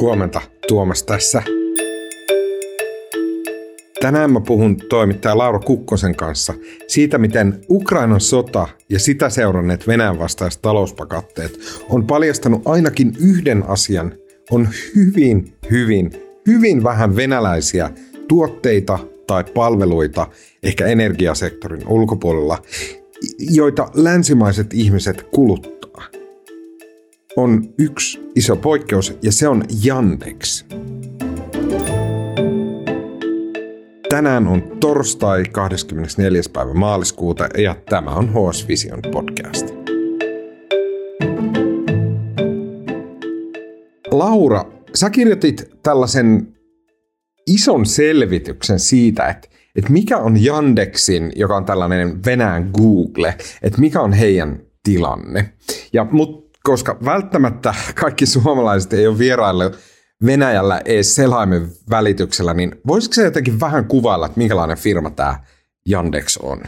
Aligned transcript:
Huomenta, 0.00 0.40
Tuomas 0.68 1.02
tässä. 1.02 1.42
Tänään 4.00 4.32
mä 4.32 4.40
puhun 4.40 4.76
toimittaja 4.88 5.38
Laura 5.38 5.58
Kukkosen 5.58 6.14
kanssa 6.14 6.54
siitä, 6.88 7.18
miten 7.18 7.60
Ukrainan 7.70 8.20
sota 8.20 8.68
ja 8.88 8.98
sitä 8.98 9.30
seuranneet 9.30 9.86
Venäjän 9.86 10.18
vastaiset 10.18 10.62
talouspakatteet 10.62 11.58
on 11.90 12.06
paljastanut 12.06 12.62
ainakin 12.64 13.12
yhden 13.20 13.64
asian. 13.68 14.12
On 14.50 14.68
hyvin, 14.96 15.52
hyvin, 15.70 16.10
hyvin 16.46 16.82
vähän 16.82 17.16
venäläisiä 17.16 17.90
tuotteita 18.28 18.98
tai 19.26 19.44
palveluita, 19.44 20.26
ehkä 20.62 20.86
energiasektorin 20.86 21.88
ulkopuolella, 21.88 22.62
joita 23.38 23.88
länsimaiset 23.94 24.74
ihmiset 24.74 25.22
kuluttaa 25.22 25.75
on 27.36 27.74
yksi 27.78 28.20
iso 28.34 28.56
poikkeus 28.56 29.18
ja 29.22 29.32
se 29.32 29.48
on 29.48 29.64
Yandex. 29.86 30.64
Tänään 34.08 34.46
on 34.46 34.62
torstai 34.80 35.44
24. 35.52 36.42
päivä 36.52 36.74
maaliskuuta 36.74 37.48
ja 37.58 37.76
tämä 37.90 38.10
on 38.10 38.28
HS 38.28 38.68
Vision 38.68 39.00
podcast. 39.12 39.66
Laura, 44.10 44.64
sä 44.94 45.10
kirjoitit 45.10 45.70
tällaisen 45.82 46.56
ison 47.46 47.86
selvityksen 47.86 48.80
siitä, 48.80 49.26
että, 49.28 49.48
että 49.76 49.92
mikä 49.92 50.18
on 50.18 50.36
Yandexin, 50.46 51.32
joka 51.36 51.56
on 51.56 51.64
tällainen 51.64 52.24
Venäjän 52.24 52.70
Google, 52.72 53.34
että 53.62 53.80
mikä 53.80 54.00
on 54.00 54.12
heidän 54.12 54.60
tilanne. 54.82 55.52
Ja 55.92 56.06
mut 56.10 56.45
koska 56.66 56.96
välttämättä 57.04 57.74
kaikki 57.94 58.26
suomalaiset 58.26 58.92
ei 58.92 59.06
ole 59.06 59.18
vieraille 59.18 59.70
Venäjällä 60.26 60.80
edes 60.84 61.14
selaimen 61.14 61.68
välityksellä, 61.90 62.54
niin 62.54 62.72
voisiko 62.86 63.14
se 63.14 63.24
jotenkin 63.24 63.60
vähän 63.60 63.84
kuvailla, 63.84 64.26
että 64.26 64.38
minkälainen 64.38 64.78
firma 64.78 65.10
tämä 65.10 65.40
Yandex 65.90 66.36
on? 66.36 66.62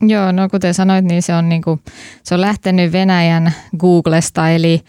Joo, 0.00 0.32
no 0.32 0.48
kuten 0.48 0.74
sanoit, 0.74 1.04
niin 1.04 1.22
se 1.22 1.34
on, 1.34 1.48
niinku, 1.48 1.78
se 2.22 2.34
on 2.34 2.40
lähtenyt 2.40 2.92
Venäjän 2.92 3.52
Googlesta, 3.78 4.50
eli, 4.50 4.80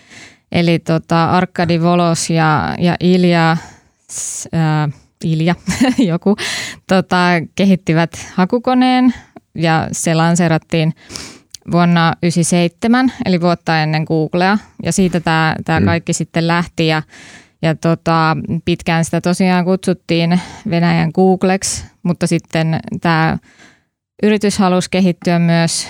eli 0.51 0.79
tota 0.79 1.25
Arkadi 1.25 1.81
Volos 1.81 2.29
ja, 2.29 2.75
ja 2.79 2.95
Ilja, 2.99 3.51
äh, 4.53 4.93
Ilja 5.23 5.55
joku, 5.97 6.35
tota, 6.87 7.17
kehittivät 7.55 8.11
hakukoneen 8.33 9.13
ja 9.55 9.87
se 9.91 10.13
lanseerattiin 10.13 10.93
vuonna 11.71 12.13
1997, 12.21 13.11
eli 13.25 13.41
vuotta 13.41 13.81
ennen 13.81 14.03
Googlea, 14.03 14.57
ja 14.83 14.91
siitä 14.91 15.19
tämä, 15.19 15.55
tämä 15.65 15.79
mm. 15.79 15.85
kaikki 15.85 16.13
sitten 16.13 16.47
lähti, 16.47 16.87
ja, 16.87 17.01
ja 17.61 17.75
tota, 17.75 18.37
pitkään 18.65 19.05
sitä 19.05 19.21
tosiaan 19.21 19.65
kutsuttiin 19.65 20.39
Venäjän 20.69 21.11
Googleksi, 21.13 21.85
mutta 22.03 22.27
sitten 22.27 22.79
tämä 23.01 23.37
yritys 24.23 24.57
halusi 24.57 24.89
kehittyä 24.91 25.39
myös 25.39 25.87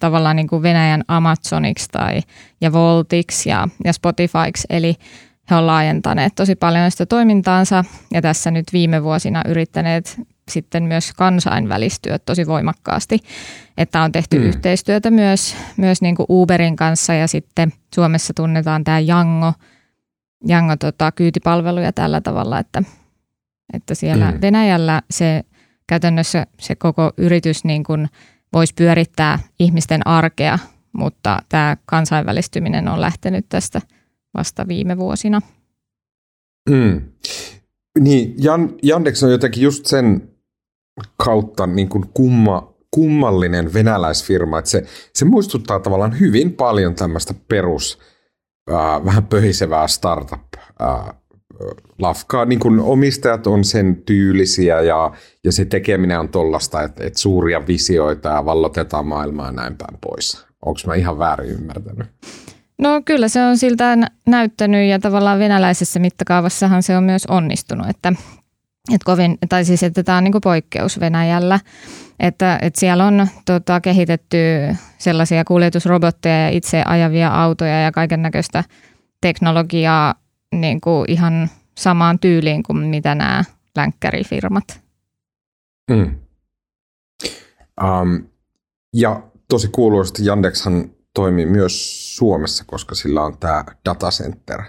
tavallaan 0.00 0.36
niin 0.36 0.48
kuin 0.48 0.62
Venäjän 0.62 1.04
Amazoniksi 1.08 1.88
tai 1.92 2.20
ja 2.60 2.72
Voltiksi 2.72 3.48
ja, 3.48 3.68
ja 3.84 3.92
Spotifyksi, 3.92 4.66
eli 4.70 4.96
he 5.50 5.54
ovat 5.54 5.66
laajentaneet 5.66 6.32
tosi 6.34 6.54
paljon 6.54 6.90
sitä 6.90 7.06
toimintaansa 7.06 7.84
ja 8.12 8.22
tässä 8.22 8.50
nyt 8.50 8.66
viime 8.72 9.02
vuosina 9.02 9.42
yrittäneet 9.48 10.20
sitten 10.52 10.82
myös 10.82 11.12
kansainvälistyä 11.12 12.18
tosi 12.18 12.46
voimakkaasti, 12.46 13.18
että 13.76 14.02
on 14.02 14.12
tehty 14.12 14.38
mm. 14.38 14.44
yhteistyötä 14.44 15.10
myös, 15.10 15.56
myös 15.76 16.02
niin 16.02 16.16
kuin 16.16 16.26
Uberin 16.28 16.76
kanssa 16.76 17.14
ja 17.14 17.26
sitten 17.26 17.72
Suomessa 17.94 18.34
tunnetaan 18.36 18.84
tämä 18.84 19.00
Jango, 19.00 19.52
Jango 20.46 20.76
tota, 20.76 21.12
kyytipalveluja 21.12 21.92
tällä 21.92 22.20
tavalla, 22.20 22.58
että, 22.58 22.82
että 23.72 23.94
siellä 23.94 24.30
mm. 24.30 24.40
Venäjällä 24.40 25.02
se 25.10 25.44
käytännössä 25.86 26.46
se 26.60 26.74
koko 26.74 27.12
yritys 27.16 27.64
niin 27.64 27.84
kuin 27.84 28.08
voisi 28.52 28.74
pyörittää 28.74 29.38
ihmisten 29.58 30.06
arkea, 30.06 30.58
mutta 30.92 31.38
tämä 31.48 31.76
kansainvälistyminen 31.86 32.88
on 32.88 33.00
lähtenyt 33.00 33.46
tästä 33.48 33.80
vasta 34.34 34.68
viime 34.68 34.96
vuosina. 34.96 35.40
Mm. 36.70 37.00
Niin, 38.00 38.34
Jan, 38.38 38.74
Yandex 38.88 39.22
on 39.22 39.30
jotenkin 39.30 39.62
just 39.62 39.86
sen 39.86 40.31
kautta 41.16 41.66
niin 41.66 41.88
kuin 41.88 42.04
kumma, 42.14 42.74
kummallinen 42.90 43.74
venäläisfirma, 43.74 44.58
että 44.58 44.70
se, 44.70 44.84
se 45.14 45.24
muistuttaa 45.24 45.80
tavallaan 45.80 46.20
hyvin 46.20 46.52
paljon 46.52 46.94
tämmöistä 46.94 47.34
perus, 47.48 47.98
äh, 48.70 49.04
vähän 49.04 49.26
pöhisevää 49.26 49.88
startup 49.88 50.44
äh. 50.82 51.14
Niin 52.46 52.58
kuin 52.58 52.80
omistajat 52.80 53.46
on 53.46 53.64
sen 53.64 54.02
tyylisiä 54.06 54.80
ja, 54.80 55.12
ja 55.44 55.52
se 55.52 55.64
tekeminen 55.64 56.20
on 56.20 56.28
tollasta, 56.28 56.82
että, 56.82 57.04
että 57.04 57.18
suuria 57.18 57.66
visioita 57.66 58.28
ja 58.28 58.44
vallotetaan 58.44 59.06
maailmaa 59.06 59.46
ja 59.46 59.52
näin 59.52 59.76
päin 59.76 59.98
pois. 60.00 60.46
Onko 60.64 60.80
mä 60.86 60.94
ihan 60.94 61.18
väärin 61.18 61.50
ymmärtänyt? 61.50 62.06
No 62.78 63.02
kyllä 63.04 63.28
se 63.28 63.42
on 63.42 63.58
siltä 63.58 63.96
näyttänyt 64.26 64.88
ja 64.88 64.98
tavallaan 64.98 65.38
venäläisessä 65.38 66.00
mittakaavassahan 66.00 66.82
se 66.82 66.96
on 66.96 67.04
myös 67.04 67.26
onnistunut, 67.26 67.88
että 67.88 68.12
että 68.88 69.04
kovin, 69.04 69.38
tai 69.48 69.64
siis 69.64 69.82
että 69.82 70.02
tämä 70.02 70.18
on 70.18 70.24
niin 70.24 70.34
poikkeus 70.42 71.00
Venäjällä, 71.00 71.60
että, 72.20 72.58
että 72.62 72.80
siellä 72.80 73.06
on 73.06 73.28
tota, 73.46 73.80
kehitetty 73.80 74.36
sellaisia 74.98 75.44
kuljetusrobotteja 75.44 76.40
ja 76.40 76.48
itse 76.48 76.82
ajavia 76.86 77.28
autoja 77.28 77.80
ja 77.80 77.92
kaiken 77.92 78.22
näköistä 78.22 78.64
teknologiaa 79.20 80.14
niin 80.54 80.80
kuin 80.80 81.04
ihan 81.08 81.50
samaan 81.78 82.18
tyyliin 82.18 82.62
kuin 82.62 82.78
mitä 82.78 83.14
nämä 83.14 83.44
länkkärifirmat. 83.76 84.80
Mm. 85.90 86.18
Um, 87.82 88.26
ja 88.94 89.22
tosi 89.48 89.68
kuuluisesti 89.68 90.26
Yandexhan 90.26 90.90
toimii 91.14 91.46
myös 91.46 92.16
Suomessa, 92.16 92.64
koska 92.66 92.94
sillä 92.94 93.22
on 93.22 93.38
tämä 93.38 93.64
datacenter 93.84 94.62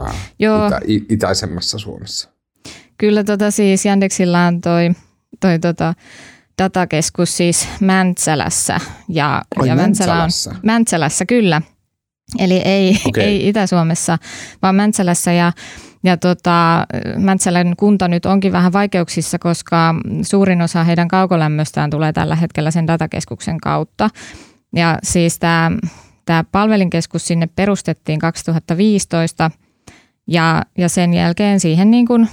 uh, 0.00 0.08
Joo. 0.38 0.66
Itä, 0.66 0.80
itäisemmässä 1.08 1.78
Suomessa. 1.78 2.33
Kyllä 2.98 3.24
tota 3.24 3.50
siis 3.50 3.86
Yandexilla 3.86 4.46
on 4.46 4.60
toi, 4.60 4.90
toi 5.40 5.58
tota 5.58 5.94
datakeskus 6.62 7.36
siis 7.36 7.68
Mäntsälässä. 7.80 8.80
Ja, 9.08 9.42
Ai, 9.56 9.68
ja 9.68 9.76
Mäntsälässä. 9.76 10.50
On, 10.50 10.56
Mäntsälässä, 10.62 11.26
kyllä. 11.26 11.62
Eli 12.38 12.54
ei, 12.54 13.00
okay. 13.06 13.22
ei 13.22 13.48
Itä-Suomessa, 13.48 14.18
vaan 14.62 14.74
Mäntsälässä 14.74 15.32
ja 15.32 15.52
ja 16.04 16.16
tota, 16.16 16.86
Mäntsälän 17.16 17.74
kunta 17.76 18.08
nyt 18.08 18.26
onkin 18.26 18.52
vähän 18.52 18.72
vaikeuksissa, 18.72 19.38
koska 19.38 19.94
suurin 20.22 20.62
osa 20.62 20.84
heidän 20.84 21.08
kaukolämmöstään 21.08 21.90
tulee 21.90 22.12
tällä 22.12 22.36
hetkellä 22.36 22.70
sen 22.70 22.86
datakeskuksen 22.86 23.60
kautta. 23.60 24.10
Ja 24.76 24.98
siis 25.02 25.38
tämä, 25.38 25.70
tämä 26.24 26.44
palvelinkeskus 26.52 27.26
sinne 27.26 27.48
perustettiin 27.56 28.18
2015 28.18 29.50
ja, 30.26 30.62
ja 30.78 30.88
sen 30.88 31.14
jälkeen 31.14 31.60
siihen 31.60 31.90
niin 31.90 32.06
kuin 32.06 32.28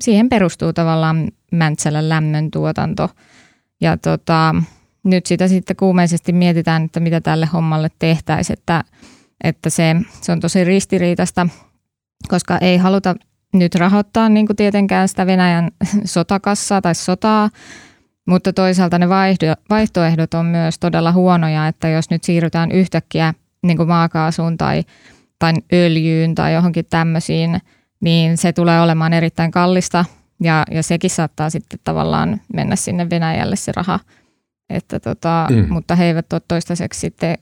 siihen 0.00 0.28
perustuu 0.28 0.72
tavallaan 0.72 1.28
Mäntsälän 1.52 2.08
lämmön 2.08 2.50
tuotanto. 2.50 3.10
Ja 3.80 3.96
tota, 3.96 4.54
nyt 5.04 5.26
sitä 5.26 5.48
sitten 5.48 5.76
kuumeisesti 5.76 6.32
mietitään, 6.32 6.84
että 6.84 7.00
mitä 7.00 7.20
tälle 7.20 7.46
hommalle 7.46 7.88
tehtäisiin, 7.98 8.58
että, 8.58 8.84
että 9.44 9.70
se, 9.70 9.96
se 10.20 10.32
on 10.32 10.40
tosi 10.40 10.64
ristiriitasta, 10.64 11.48
koska 12.28 12.58
ei 12.58 12.76
haluta 12.76 13.14
nyt 13.52 13.74
rahoittaa 13.74 14.28
niin 14.28 14.46
kuin 14.46 14.56
tietenkään 14.56 15.08
sitä 15.08 15.26
Venäjän 15.26 15.70
sotakassaa 16.04 16.80
tai 16.80 16.94
sotaa, 16.94 17.50
mutta 18.26 18.52
toisaalta 18.52 18.98
ne 18.98 19.08
vaihtoehdot 19.70 20.34
on 20.34 20.46
myös 20.46 20.78
todella 20.78 21.12
huonoja, 21.12 21.68
että 21.68 21.88
jos 21.88 22.10
nyt 22.10 22.24
siirrytään 22.24 22.72
yhtäkkiä 22.72 23.34
niin 23.62 23.76
kuin 23.76 23.88
maakaasuun 23.88 24.56
tai, 24.56 24.84
tai 25.38 25.52
öljyyn 25.72 26.34
tai 26.34 26.54
johonkin 26.54 26.86
tämmöisiin– 26.90 27.60
niin 28.00 28.36
se 28.36 28.52
tulee 28.52 28.80
olemaan 28.80 29.12
erittäin 29.12 29.50
kallista 29.50 30.04
ja, 30.42 30.64
ja 30.70 30.82
sekin 30.82 31.10
saattaa 31.10 31.50
sitten 31.50 31.80
tavallaan 31.84 32.40
mennä 32.54 32.76
sinne 32.76 33.10
Venäjälle 33.10 33.56
se 33.56 33.72
raha. 33.76 34.00
Että 34.70 35.00
tota, 35.00 35.46
mm. 35.50 35.66
Mutta 35.68 35.94
he 35.94 36.04
eivät 36.04 36.32
ole 36.32 36.42
toistaiseksi 36.48 37.00
sitten 37.00 37.38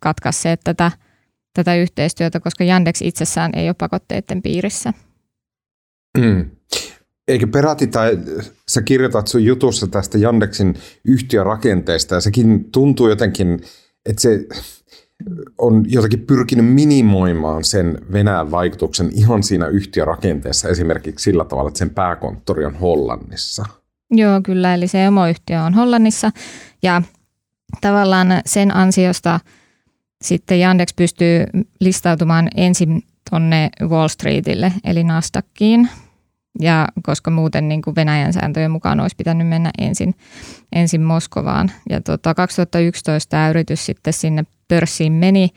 katkaisseet 0.00 0.60
tätä, 0.64 0.92
tätä 1.54 1.74
yhteistyötä, 1.74 2.40
koska 2.40 2.64
Yandex 2.64 3.02
itsessään 3.02 3.50
ei 3.54 3.68
ole 3.68 3.74
pakotteiden 3.78 4.42
piirissä. 4.42 4.92
Mm. 6.18 6.50
Eikä 7.28 7.46
peräti, 7.46 7.86
tai 7.86 8.18
sä 8.68 8.82
kirjoitat 8.82 9.28
sun 9.28 9.44
jutussa 9.44 9.86
tästä 9.86 10.18
Yandexin 10.18 10.74
yhtiörakenteesta 11.04 12.14
ja 12.14 12.20
sekin 12.20 12.70
tuntuu 12.72 13.08
jotenkin, 13.08 13.60
että 14.06 14.22
se 14.22 14.46
on 15.58 15.84
jotenkin 15.88 16.26
pyrkinyt 16.26 16.74
minimoimaan 16.74 17.64
sen 17.64 17.98
Venäjän 18.12 18.50
vaikutuksen 18.50 19.10
ihan 19.12 19.42
siinä 19.42 19.66
yhtiörakenteessa 19.66 20.68
esimerkiksi 20.68 21.22
sillä 21.22 21.44
tavalla, 21.44 21.68
että 21.68 21.78
sen 21.78 21.90
pääkonttori 21.90 22.64
on 22.64 22.74
Hollannissa. 22.74 23.64
Joo, 24.10 24.40
kyllä, 24.42 24.74
eli 24.74 24.88
se 24.88 25.04
emoyhtiö 25.04 25.62
on 25.62 25.74
Hollannissa 25.74 26.30
ja 26.82 27.02
tavallaan 27.80 28.28
sen 28.46 28.76
ansiosta 28.76 29.40
sitten 30.22 30.58
Yandex 30.58 30.88
pystyy 30.96 31.44
listautumaan 31.80 32.48
ensin 32.56 33.02
tonne 33.30 33.70
Wall 33.82 34.08
Streetille 34.08 34.72
eli 34.84 35.04
Nasdaqkiin. 35.04 35.88
Ja 36.60 36.88
koska 37.02 37.30
muuten 37.30 37.68
niin 37.68 37.82
kuin 37.82 37.96
Venäjän 37.96 38.32
sääntöjen 38.32 38.70
mukaan 38.70 39.00
olisi 39.00 39.16
pitänyt 39.16 39.48
mennä 39.48 39.70
ensin, 39.78 40.14
ensin 40.72 41.02
Moskovaan. 41.02 41.70
Ja 41.90 42.00
tota, 42.00 42.34
2011 42.34 43.30
tämä 43.30 43.50
yritys 43.50 43.86
sitten 43.86 44.12
sinne 44.12 44.44
pörssiin 44.68 45.12
meni 45.12 45.48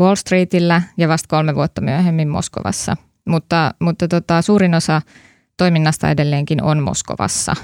Wall 0.00 0.14
Streetillä 0.14 0.82
ja 0.96 1.08
vasta 1.08 1.28
kolme 1.28 1.54
vuotta 1.54 1.80
myöhemmin 1.80 2.28
Moskovassa. 2.28 2.96
Mutta, 3.28 3.74
mutta 3.80 4.08
tota, 4.08 4.42
suurin 4.42 4.74
osa 4.74 5.02
toiminnasta 5.56 6.10
edelleenkin 6.10 6.62
on 6.62 6.82
Moskovassa 6.82 7.54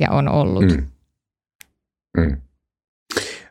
ja 0.00 0.10
on 0.10 0.28
ollut. 0.28 0.64
Mm. 0.64 0.86
Mm. 2.16 2.36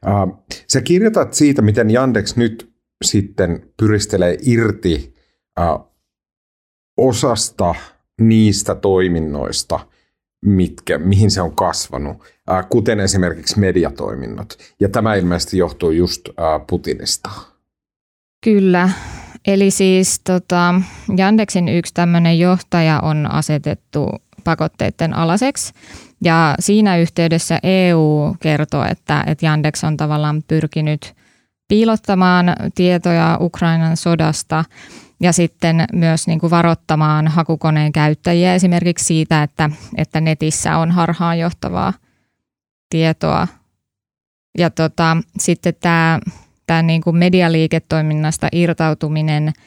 Uh, 0.05 0.43
sä 0.67 0.81
kirjoitat 0.81 1.33
siitä, 1.33 1.61
miten 1.61 1.91
Yandex 1.91 2.35
nyt 2.35 2.73
sitten 3.05 3.71
pyristelee 3.77 4.37
irti 4.41 5.13
uh, 5.59 5.93
osasta 6.97 7.75
niistä 8.21 8.75
toiminnoista, 8.75 9.79
mitkä, 10.45 10.97
mihin 10.97 11.31
se 11.31 11.41
on 11.41 11.55
kasvanut, 11.55 12.17
kuten 12.69 12.99
esimerkiksi 12.99 13.59
mediatoiminnot. 13.59 14.57
Ja 14.79 14.89
tämä 14.89 15.15
ilmeisesti 15.15 15.57
johtuu 15.57 15.91
just 15.91 16.29
Putinista. 16.69 17.29
Kyllä. 18.43 18.89
Eli 19.47 19.71
siis 19.71 20.21
tota, 20.23 20.75
Yandexin 21.19 21.69
yksi 21.69 21.93
tämmöinen 21.93 22.39
johtaja 22.39 22.99
on 22.99 23.31
asetettu 23.31 24.09
pakotteiden 24.43 25.13
alaseksi. 25.13 25.73
Ja 26.21 26.55
siinä 26.59 26.97
yhteydessä 26.97 27.59
EU 27.63 28.35
kertoo, 28.39 28.85
että, 28.91 29.23
että 29.27 29.45
Yandex 29.45 29.83
on 29.83 29.97
tavallaan 29.97 30.43
pyrkinyt 30.47 31.13
piilottamaan 31.67 32.55
tietoja 32.75 33.37
Ukrainan 33.41 33.97
sodasta 33.97 34.65
ja 35.23 35.31
sitten 35.33 35.85
myös 35.93 36.27
niin 36.27 36.39
kuin 36.39 36.51
varoittamaan 36.51 37.27
hakukoneen 37.27 37.91
käyttäjiä 37.91 38.55
esimerkiksi 38.55 39.05
siitä, 39.05 39.43
että, 39.43 39.69
että 39.97 40.21
netissä 40.21 40.77
on 40.77 40.91
harhaanjohtavaa 40.91 41.93
tietoa. 42.89 43.47
Ja 44.57 44.69
tota, 44.69 45.17
sitten 45.39 45.73
tämä, 45.79 46.19
tämä 46.67 46.81
niin 46.81 47.01
kuin 47.01 47.15
medialiiketoiminnasta 47.15 48.47
irtautuminen– 48.51 49.51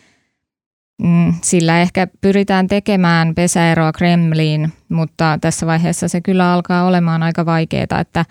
Mm, 1.03 1.35
sillä 1.43 1.81
ehkä 1.81 2.09
pyritään 2.21 2.67
tekemään 2.67 3.35
pesäeroa 3.35 3.93
Kremliin, 3.93 4.73
mutta 4.89 5.39
tässä 5.41 5.67
vaiheessa 5.67 6.09
se 6.09 6.21
kyllä 6.21 6.53
alkaa 6.53 6.85
olemaan 6.85 7.23
aika 7.23 7.47
vaikeaa, 7.47 8.01
että, 8.01 8.25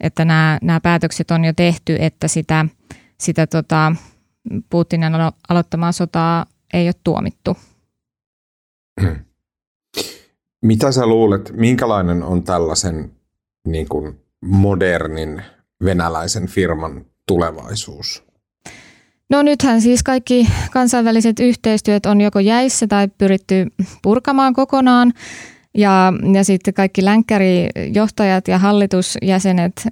että 0.00 0.24
nämä, 0.24 0.58
nämä 0.62 0.80
päätökset 0.80 1.30
on 1.30 1.44
jo 1.44 1.52
tehty, 1.52 1.96
että 1.98 2.28
sitä, 2.28 2.66
sitä 3.18 3.46
tota 3.46 3.92
Putinin 4.70 5.12
aloittamaa 5.48 5.92
sotaa 5.92 6.46
ei 6.72 6.86
ole 6.86 6.94
tuomittu. 7.04 7.56
Mitä 10.62 10.92
sä 10.92 11.06
luulet, 11.06 11.52
minkälainen 11.56 12.22
on 12.22 12.44
tällaisen 12.44 13.12
niin 13.66 13.88
kuin 13.88 14.20
modernin 14.44 15.42
venäläisen 15.84 16.46
firman 16.46 17.06
tulevaisuus? 17.26 18.24
No 19.30 19.42
nythän 19.42 19.80
siis 19.80 20.02
kaikki 20.02 20.48
kansainväliset 20.72 21.40
yhteistyöt 21.40 22.06
on 22.06 22.20
joko 22.20 22.40
jäissä 22.40 22.86
tai 22.86 23.08
pyritty 23.18 23.66
purkamaan 24.02 24.54
kokonaan. 24.54 25.12
Ja, 25.74 26.12
ja 26.34 26.44
sitten 26.44 26.74
kaikki 26.74 27.04
länkkärijohtajat 27.04 28.48
ja 28.48 28.58
hallitusjäsenet 28.58 29.88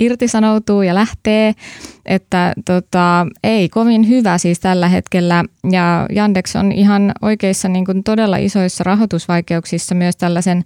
irtisanoutuu 0.00 0.82
ja 0.82 0.94
lähtee, 0.94 1.54
että 2.06 2.52
tota, 2.64 3.26
ei 3.44 3.68
kovin 3.68 4.08
hyvä 4.08 4.38
siis 4.38 4.60
tällä 4.60 4.88
hetkellä. 4.88 5.44
Ja 5.70 6.06
Yandex 6.16 6.56
on 6.56 6.72
ihan 6.72 7.12
oikeissa 7.22 7.68
niin 7.68 7.84
kuin 7.84 8.04
todella 8.04 8.36
isoissa 8.36 8.84
rahoitusvaikeuksissa 8.84 9.94
myös 9.94 10.16
tällaisen, 10.16 10.64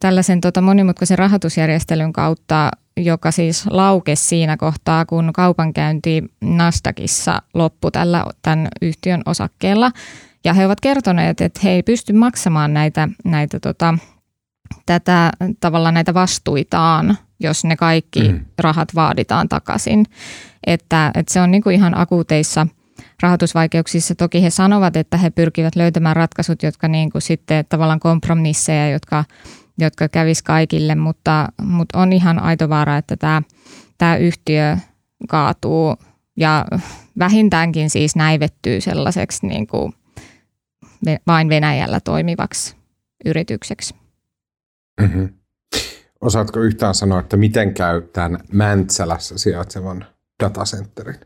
tällaisen 0.00 0.40
tota 0.40 0.60
monimutkaisen 0.60 1.18
rahoitusjärjestelyn 1.18 2.12
kautta 2.12 2.70
joka 3.04 3.30
siis 3.30 3.66
laukesi 3.70 4.24
siinä 4.24 4.56
kohtaa, 4.56 5.06
kun 5.06 5.30
kaupankäynti 5.32 6.24
Nasdaqissa 6.40 7.42
loppui 7.54 7.90
tällä, 7.90 8.24
tämän 8.42 8.68
yhtiön 8.82 9.22
osakkeella. 9.26 9.90
Ja 10.44 10.54
he 10.54 10.66
ovat 10.66 10.80
kertoneet, 10.80 11.40
että 11.40 11.60
he 11.64 11.70
ei 11.70 11.82
pysty 11.82 12.12
maksamaan 12.12 12.74
näitä, 12.74 13.08
näitä 13.24 13.60
tota, 13.60 13.98
tätä, 14.86 15.32
tavallaan 15.60 15.94
näitä 15.94 16.14
vastuitaan, 16.14 17.18
jos 17.40 17.64
ne 17.64 17.76
kaikki 17.76 18.28
mm. 18.28 18.44
rahat 18.58 18.94
vaaditaan 18.94 19.48
takaisin. 19.48 20.06
Että, 20.66 21.10
että 21.14 21.32
se 21.32 21.40
on 21.40 21.50
niin 21.50 21.62
kuin 21.62 21.74
ihan 21.74 21.98
akuuteissa 21.98 22.66
rahoitusvaikeuksissa. 23.22 24.14
Toki 24.14 24.42
he 24.42 24.50
sanovat, 24.50 24.96
että 24.96 25.16
he 25.16 25.30
pyrkivät 25.30 25.76
löytämään 25.76 26.16
ratkaisut, 26.16 26.62
jotka 26.62 26.88
niin 26.88 27.10
kuin 27.10 27.22
sitten 27.22 27.64
tavallaan 27.68 28.00
kompromisseja, 28.00 28.90
jotka 28.90 29.24
jotka 29.78 30.08
kävis 30.08 30.42
kaikille, 30.42 30.94
mutta, 30.94 31.48
mutta 31.62 31.98
on 31.98 32.12
ihan 32.12 32.38
aito 32.38 32.68
vaara, 32.68 32.96
että 32.96 33.16
tämä, 33.16 33.42
tämä 33.98 34.16
yhtiö 34.16 34.76
kaatuu 35.28 35.96
ja 36.36 36.64
vähintäänkin 37.18 37.90
siis 37.90 38.16
näivettyy 38.16 38.80
sellaiseksi 38.80 39.46
niin 39.46 39.66
kuin 39.66 39.92
vain 41.26 41.48
Venäjällä 41.48 42.00
toimivaksi 42.00 42.76
yritykseksi. 43.24 43.94
Mm-hmm. 45.00 45.28
Osaatko 46.20 46.60
yhtään 46.60 46.94
sanoa, 46.94 47.20
että 47.20 47.36
miten 47.36 47.74
käy 47.74 48.02
tämän 48.02 48.40
Mäntsälässä 48.52 49.38
sijaitsevan 49.38 50.06
datacenterin? 50.42 51.20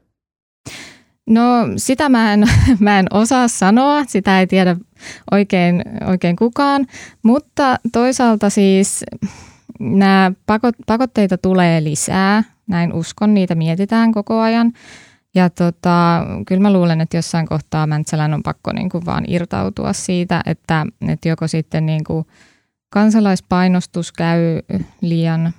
No 1.27 1.43
sitä 1.77 2.09
mä 2.09 2.33
en, 2.33 2.45
mä 2.81 2.99
en 2.99 3.07
osaa 3.11 3.49
sanoa, 3.49 4.05
sitä 4.05 4.41
ei 4.41 4.47
tiedä 4.47 4.77
oikein, 5.31 5.83
oikein 6.07 6.37
kukaan, 6.37 6.87
mutta 7.23 7.77
toisaalta 7.93 8.51
siis 8.51 9.05
nämä 9.81 10.33
pakot, 10.47 10.75
pakotteita 10.87 11.39
tulee 11.39 11.85
lisää, 11.85 12.43
näin 12.67 12.93
uskon, 12.93 13.35
niitä 13.35 13.55
mietitään 13.55 14.13
koko 14.13 14.41
ajan. 14.41 14.73
Ja 15.35 15.51
tota, 15.51 16.27
kyllä 16.47 16.63
mä 16.63 16.73
luulen, 16.73 17.01
että 17.01 17.17
jossain 17.17 17.47
kohtaa 17.47 17.87
Mäntsälän 17.87 18.35
on 18.35 18.43
pakko 18.43 18.73
niin 18.73 18.91
kuin 18.91 19.07
vaan 19.07 19.25
irtautua 19.29 19.93
siitä, 19.93 20.43
että, 20.47 20.87
että 21.09 21.29
joko 21.29 21.49
sitten 21.49 21.87
niin 21.87 22.05
kuin 22.05 22.27
kansalaispainostus 22.91 24.13
käy 24.13 24.61
liian 25.01 25.53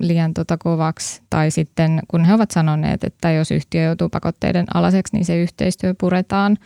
liian 0.00 0.34
tota 0.34 0.58
kovaksi. 0.58 1.22
Tai 1.30 1.50
sitten 1.50 2.00
kun 2.08 2.24
he 2.24 2.34
ovat 2.34 2.50
sanoneet, 2.50 3.04
että 3.04 3.30
jos 3.30 3.50
yhtiö 3.50 3.82
joutuu 3.82 4.08
pakotteiden 4.08 4.66
alaseksi, 4.74 5.16
niin 5.16 5.24
se 5.24 5.42
yhteistyö 5.42 5.94
puretaan. 6.00 6.58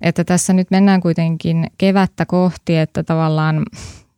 Että 0.00 0.24
tässä 0.24 0.52
nyt 0.52 0.70
mennään 0.70 1.00
kuitenkin 1.00 1.66
kevättä 1.78 2.26
kohti, 2.26 2.76
että 2.76 3.02
tavallaan 3.02 3.62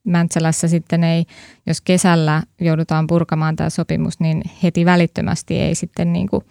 Mäntsälässä 0.04 0.68
sitten 0.68 1.04
ei, 1.04 1.24
jos 1.66 1.80
kesällä 1.80 2.42
joudutaan 2.60 3.06
purkamaan 3.06 3.56
tämä 3.56 3.70
sopimus, 3.70 4.20
niin 4.20 4.42
heti 4.62 4.84
välittömästi 4.84 5.58
ei 5.58 5.74
sitten 5.74 6.12
niin 6.12 6.28
kuin 6.28 6.44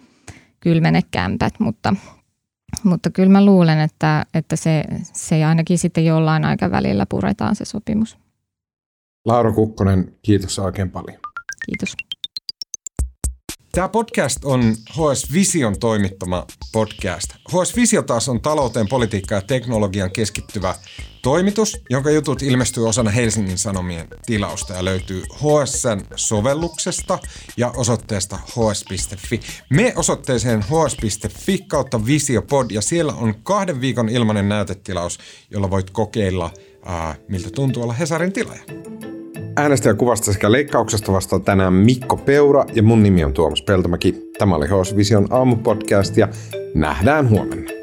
kylmene 0.66 1.00
kämpät, 1.10 1.54
mutta, 1.58 1.94
mutta 2.84 3.10
kyllä 3.10 3.28
mä 3.28 3.44
luulen, 3.44 3.80
että, 3.80 4.26
että 4.34 4.56
se, 4.56 4.84
se 5.02 5.44
ainakin 5.44 5.78
sitten 5.78 6.04
jollain 6.04 6.44
aikavälillä 6.44 7.06
puretaan 7.08 7.56
se 7.56 7.64
sopimus. 7.64 8.18
Laura 9.24 9.52
Kukkonen, 9.52 10.14
kiitos 10.22 10.58
oikein 10.58 10.90
paljon. 10.90 11.18
Kiitos. 11.66 11.96
Tämä 13.76 13.88
podcast 13.88 14.44
on 14.44 14.74
HS 14.90 15.32
Vision 15.32 15.78
toimittama 15.78 16.46
podcast. 16.72 17.34
HS 17.48 17.76
Visio 17.76 18.02
taas 18.02 18.28
on 18.28 18.40
talouteen, 18.40 18.88
politiikkaan 18.88 19.42
ja 19.42 19.46
teknologian 19.46 20.10
keskittyvä 20.10 20.74
toimitus, 21.22 21.80
jonka 21.90 22.10
jutut 22.10 22.42
ilmestyy 22.42 22.88
osana 22.88 23.10
Helsingin 23.10 23.58
Sanomien 23.58 24.08
tilausta 24.26 24.74
ja 24.74 24.84
löytyy 24.84 25.22
HSN 25.22 26.00
sovelluksesta 26.16 27.18
ja 27.56 27.72
osoitteesta 27.76 28.36
hs.fi. 28.36 29.40
Me 29.70 29.92
osoitteeseen 29.96 30.62
hs.fi 30.62 31.58
kautta 31.58 32.06
Visiopod 32.06 32.70
ja 32.70 32.82
siellä 32.82 33.12
on 33.12 33.34
kahden 33.42 33.80
viikon 33.80 34.08
ilmainen 34.08 34.48
näytetilaus, 34.48 35.18
jolla 35.50 35.70
voit 35.70 35.90
kokeilla, 35.90 36.50
ää, 36.84 37.14
miltä 37.28 37.50
tuntuu 37.50 37.82
olla 37.82 37.92
Hesarin 37.92 38.32
tilaaja. 38.32 38.85
Äänestäjäkuvasta 39.58 40.32
sekä 40.32 40.52
leikkauksesta 40.52 41.12
vastaa 41.12 41.40
tänään 41.40 41.72
Mikko 41.72 42.16
Peura 42.16 42.64
ja 42.74 42.82
mun 42.82 43.02
nimi 43.02 43.24
on 43.24 43.32
Tuomas 43.32 43.62
Peltomäki. 43.62 44.30
Tämä 44.38 44.56
oli 44.56 44.66
HS 44.66 44.96
Vision 44.96 45.26
aamupodcast 45.30 46.16
ja 46.16 46.28
nähdään 46.74 47.28
huomenna. 47.28 47.75